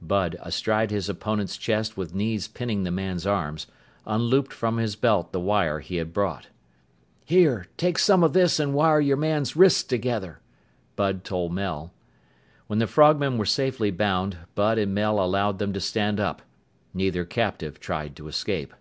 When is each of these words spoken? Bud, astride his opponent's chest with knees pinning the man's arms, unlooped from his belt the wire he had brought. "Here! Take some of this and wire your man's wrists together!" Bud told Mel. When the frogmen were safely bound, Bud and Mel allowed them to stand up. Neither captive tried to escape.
Bud, 0.00 0.36
astride 0.40 0.92
his 0.92 1.08
opponent's 1.08 1.56
chest 1.56 1.96
with 1.96 2.14
knees 2.14 2.46
pinning 2.46 2.84
the 2.84 2.92
man's 2.92 3.26
arms, 3.26 3.66
unlooped 4.06 4.52
from 4.52 4.76
his 4.76 4.94
belt 4.94 5.32
the 5.32 5.40
wire 5.40 5.80
he 5.80 5.96
had 5.96 6.12
brought. 6.12 6.46
"Here! 7.24 7.66
Take 7.76 7.98
some 7.98 8.22
of 8.22 8.34
this 8.34 8.60
and 8.60 8.72
wire 8.72 9.00
your 9.00 9.16
man's 9.16 9.56
wrists 9.56 9.82
together!" 9.82 10.38
Bud 10.94 11.24
told 11.24 11.52
Mel. 11.52 11.92
When 12.68 12.78
the 12.78 12.86
frogmen 12.86 13.36
were 13.36 13.44
safely 13.44 13.90
bound, 13.90 14.36
Bud 14.54 14.78
and 14.78 14.94
Mel 14.94 15.18
allowed 15.18 15.58
them 15.58 15.72
to 15.72 15.80
stand 15.80 16.20
up. 16.20 16.42
Neither 16.94 17.24
captive 17.24 17.80
tried 17.80 18.14
to 18.14 18.28
escape. 18.28 18.74